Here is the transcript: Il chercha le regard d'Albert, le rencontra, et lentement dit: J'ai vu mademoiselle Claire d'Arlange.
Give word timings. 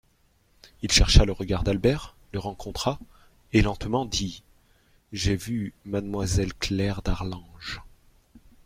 Il 0.81 0.91
chercha 0.91 1.25
le 1.25 1.31
regard 1.31 1.61
d'Albert, 1.63 2.15
le 2.33 2.39
rencontra, 2.39 2.99
et 3.53 3.61
lentement 3.61 4.03
dit: 4.07 4.41
J'ai 5.13 5.35
vu 5.35 5.75
mademoiselle 5.85 6.55
Claire 6.55 7.03
d'Arlange. 7.03 7.83